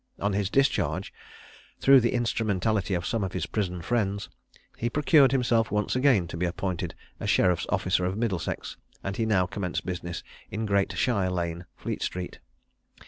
[0.19, 1.13] On his discharge,
[1.79, 4.29] through the instrumentality of some of his prison friends,
[4.75, 9.27] he procured himself once again to be appointed a sheriff's officer of Middlesex, and he
[9.27, 12.39] now commenced business in Great Shire Lane, Fleet street.